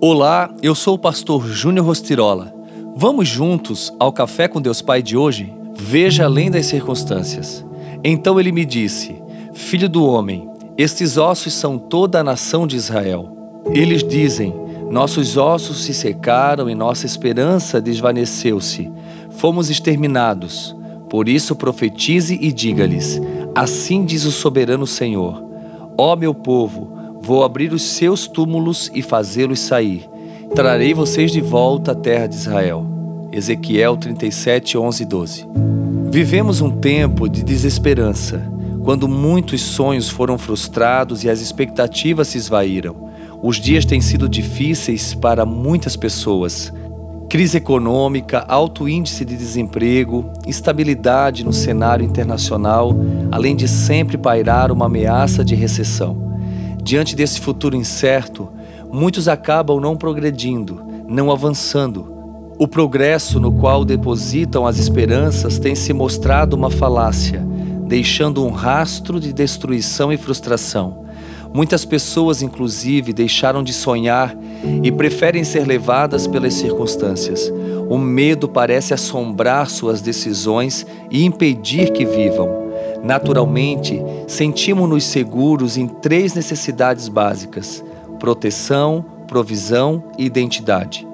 Olá, 0.00 0.54
eu 0.62 0.76
sou 0.76 0.94
o 0.94 0.98
pastor 0.98 1.44
Júnior 1.48 1.84
Rostirola. 1.84 2.54
Vamos 2.94 3.26
juntos 3.26 3.92
ao 3.98 4.12
Café 4.12 4.46
com 4.46 4.60
Deus 4.60 4.80
Pai 4.80 5.02
de 5.02 5.16
hoje? 5.16 5.52
Veja 5.74 6.24
além 6.24 6.52
das 6.52 6.66
circunstâncias. 6.66 7.66
Então 8.04 8.38
ele 8.38 8.52
me 8.52 8.64
disse: 8.64 9.20
Filho 9.52 9.88
do 9.88 10.06
homem, 10.06 10.48
estes 10.76 11.16
ossos 11.16 11.52
são 11.52 11.76
toda 11.76 12.20
a 12.20 12.22
nação 12.22 12.64
de 12.64 12.76
Israel. 12.76 13.36
Eles 13.74 14.04
dizem: 14.04 14.54
Nossos 14.88 15.36
ossos 15.36 15.82
se 15.82 15.92
secaram 15.92 16.70
e 16.70 16.76
nossa 16.76 17.04
esperança 17.04 17.80
desvaneceu-se. 17.80 18.92
Fomos 19.30 19.68
exterminados. 19.68 20.76
Por 21.10 21.28
isso 21.28 21.56
profetize 21.56 22.38
e 22.40 22.52
diga-lhes: 22.52 23.20
Assim 23.52 24.04
diz 24.04 24.24
o 24.24 24.30
soberano 24.30 24.86
Senhor: 24.86 25.44
Ó 25.98 26.14
meu 26.14 26.32
povo, 26.32 26.97
vou 27.20 27.44
abrir 27.44 27.72
os 27.72 27.82
seus 27.82 28.26
túmulos 28.26 28.90
e 28.94 29.02
fazê-los 29.02 29.60
sair. 29.60 30.08
Trarei 30.54 30.94
vocês 30.94 31.30
de 31.30 31.40
volta 31.40 31.92
à 31.92 31.94
terra 31.94 32.26
de 32.26 32.34
Israel. 32.34 32.86
Ezequiel 33.30 33.96
37, 33.96 34.78
11 34.78 35.02
e 35.02 35.06
12. 35.06 35.46
Vivemos 36.10 36.60
um 36.62 36.70
tempo 36.70 37.28
de 37.28 37.42
desesperança, 37.44 38.50
quando 38.82 39.06
muitos 39.06 39.60
sonhos 39.60 40.08
foram 40.08 40.38
frustrados 40.38 41.22
e 41.22 41.28
as 41.28 41.40
expectativas 41.40 42.28
se 42.28 42.38
esvaíram. 42.38 43.08
Os 43.42 43.56
dias 43.56 43.84
têm 43.84 44.00
sido 44.00 44.28
difíceis 44.28 45.14
para 45.14 45.44
muitas 45.44 45.94
pessoas. 45.94 46.72
Crise 47.28 47.58
econômica, 47.58 48.44
alto 48.48 48.88
índice 48.88 49.22
de 49.22 49.36
desemprego, 49.36 50.24
instabilidade 50.46 51.44
no 51.44 51.52
cenário 51.52 52.04
internacional, 52.04 52.96
além 53.30 53.54
de 53.54 53.68
sempre 53.68 54.16
pairar 54.16 54.72
uma 54.72 54.86
ameaça 54.86 55.44
de 55.44 55.54
recessão. 55.54 56.27
Diante 56.82 57.14
desse 57.14 57.40
futuro 57.40 57.76
incerto, 57.76 58.48
muitos 58.92 59.28
acabam 59.28 59.80
não 59.80 59.96
progredindo, 59.96 60.82
não 61.06 61.30
avançando. 61.30 62.18
O 62.58 62.66
progresso 62.66 63.38
no 63.38 63.52
qual 63.52 63.84
depositam 63.84 64.66
as 64.66 64.78
esperanças 64.78 65.58
tem 65.58 65.74
se 65.74 65.92
mostrado 65.92 66.56
uma 66.56 66.70
falácia, 66.70 67.46
deixando 67.86 68.44
um 68.44 68.50
rastro 68.50 69.20
de 69.20 69.32
destruição 69.32 70.12
e 70.12 70.16
frustração. 70.16 71.06
Muitas 71.54 71.84
pessoas, 71.84 72.42
inclusive, 72.42 73.12
deixaram 73.12 73.62
de 73.62 73.72
sonhar 73.72 74.36
e 74.82 74.92
preferem 74.92 75.44
ser 75.44 75.66
levadas 75.66 76.26
pelas 76.26 76.54
circunstâncias. 76.54 77.50
O 77.88 77.96
medo 77.96 78.48
parece 78.48 78.92
assombrar 78.92 79.70
suas 79.70 80.02
decisões 80.02 80.86
e 81.10 81.24
impedir 81.24 81.92
que 81.92 82.04
vivam. 82.04 82.67
Naturalmente, 83.02 84.02
sentimos-nos 84.26 85.04
seguros 85.04 85.76
em 85.76 85.86
três 85.86 86.34
necessidades 86.34 87.08
básicas: 87.08 87.84
proteção, 88.18 89.04
provisão 89.26 90.02
e 90.18 90.24
identidade. 90.24 91.06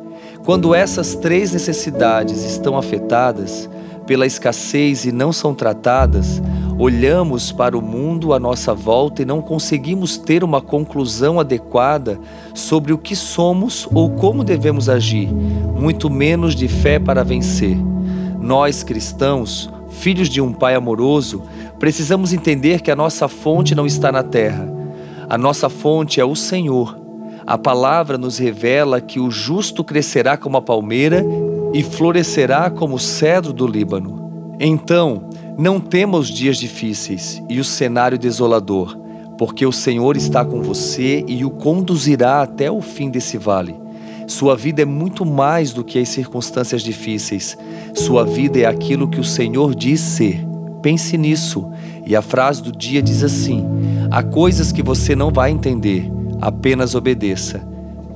Quando 0.44 0.74
essas 0.74 1.14
três 1.14 1.52
necessidades 1.52 2.44
estão 2.44 2.76
afetadas 2.76 3.68
pela 4.06 4.26
escassez 4.26 5.04
e 5.04 5.12
não 5.12 5.32
são 5.32 5.54
tratadas, 5.54 6.42
olhamos 6.78 7.52
para 7.52 7.76
o 7.76 7.82
mundo 7.82 8.32
à 8.34 8.38
nossa 8.38 8.74
volta 8.74 9.22
e 9.22 9.24
não 9.24 9.40
conseguimos 9.40 10.18
ter 10.18 10.44
uma 10.44 10.60
conclusão 10.60 11.40
adequada 11.40 12.18
sobre 12.52 12.92
o 12.92 12.98
que 12.98 13.16
somos 13.16 13.88
ou 13.92 14.10
como 14.10 14.44
devemos 14.44 14.88
agir, 14.88 15.28
muito 15.32 16.10
menos 16.10 16.54
de 16.54 16.68
fé 16.68 16.98
para 16.98 17.24
vencer. 17.24 17.76
Nós 18.38 18.82
cristãos, 18.82 19.70
filhos 19.94 20.28
de 20.28 20.40
um 20.40 20.52
Pai 20.52 20.74
amoroso, 20.74 21.42
precisamos 21.78 22.32
entender 22.32 22.80
que 22.80 22.90
a 22.90 22.96
nossa 22.96 23.28
fonte 23.28 23.74
não 23.74 23.86
está 23.86 24.12
na 24.12 24.22
terra. 24.22 24.68
A 25.28 25.38
nossa 25.38 25.68
fonte 25.68 26.20
é 26.20 26.24
o 26.24 26.34
Senhor 26.34 27.04
a 27.46 27.58
palavra 27.58 28.16
nos 28.16 28.38
revela 28.38 29.02
que 29.02 29.20
o 29.20 29.30
justo 29.30 29.84
crescerá 29.84 30.34
como 30.36 30.56
a 30.56 30.62
palmeira 30.62 31.22
e 31.74 31.82
florescerá 31.82 32.70
como 32.70 32.94
o 32.94 32.98
cedro 32.98 33.52
do 33.52 33.66
Líbano. 33.66 34.54
Então, 34.58 35.28
não 35.58 35.78
tema 35.78 36.16
os 36.16 36.28
dias 36.28 36.56
difíceis 36.56 37.42
e 37.48 37.60
o 37.60 37.64
cenário 37.64 38.18
desolador, 38.18 38.96
porque 39.36 39.66
o 39.66 39.72
Senhor 39.72 40.16
está 40.16 40.42
com 40.42 40.62
você 40.62 41.22
e 41.28 41.44
o 41.44 41.50
conduzirá 41.50 42.40
até 42.40 42.70
o 42.70 42.80
fim 42.80 43.10
desse 43.10 43.36
vale. 43.36 43.83
Sua 44.26 44.56
vida 44.56 44.82
é 44.82 44.84
muito 44.84 45.24
mais 45.24 45.72
do 45.72 45.84
que 45.84 45.98
as 45.98 46.08
circunstâncias 46.08 46.82
difíceis. 46.82 47.56
Sua 47.94 48.24
vida 48.24 48.58
é 48.58 48.66
aquilo 48.66 49.08
que 49.08 49.20
o 49.20 49.24
Senhor 49.24 49.74
diz 49.74 50.00
ser. 50.00 50.44
Pense 50.82 51.16
nisso. 51.16 51.70
E 52.06 52.14
a 52.14 52.22
frase 52.22 52.62
do 52.62 52.72
dia 52.72 53.02
diz 53.02 53.22
assim: 53.22 53.64
Há 54.10 54.22
coisas 54.22 54.72
que 54.72 54.82
você 54.82 55.14
não 55.14 55.30
vai 55.30 55.50
entender 55.50 56.10
apenas 56.40 56.94
obedeça. 56.94 57.66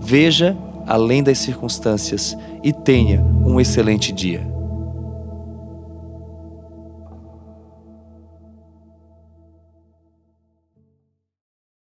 Veja 0.01 0.57
além 0.87 1.23
das 1.23 1.39
circunstâncias 1.39 2.37
e 2.63 2.73
tenha 2.73 3.23
um 3.45 3.61
excelente 3.61 4.13
dia. 4.13 4.58